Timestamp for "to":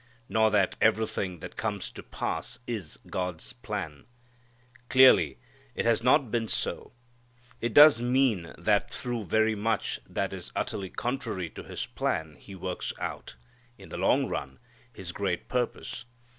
1.91-2.01, 11.51-11.61